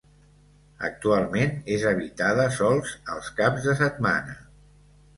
Actualment 0.89 1.53
és 1.77 1.87
habitada 1.91 2.49
sols 2.57 2.97
els 3.19 3.31
caps 3.41 3.71
de 3.71 3.81
setmana. 3.87 4.39